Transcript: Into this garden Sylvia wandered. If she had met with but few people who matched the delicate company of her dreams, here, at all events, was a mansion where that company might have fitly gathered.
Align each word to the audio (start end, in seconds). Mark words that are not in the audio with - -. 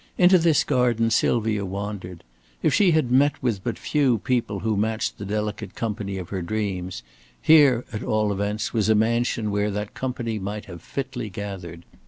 Into 0.17 0.39
this 0.39 0.63
garden 0.63 1.11
Sylvia 1.11 1.63
wandered. 1.63 2.23
If 2.63 2.73
she 2.73 2.89
had 2.89 3.11
met 3.11 3.33
with 3.43 3.63
but 3.63 3.77
few 3.77 4.17
people 4.17 4.61
who 4.61 4.75
matched 4.75 5.19
the 5.19 5.25
delicate 5.25 5.75
company 5.75 6.17
of 6.17 6.29
her 6.29 6.41
dreams, 6.41 7.03
here, 7.39 7.85
at 7.93 8.01
all 8.01 8.31
events, 8.31 8.73
was 8.73 8.89
a 8.89 8.95
mansion 8.95 9.51
where 9.51 9.69
that 9.69 9.93
company 9.93 10.39
might 10.39 10.65
have 10.65 10.81
fitly 10.81 11.29
gathered. 11.29 11.83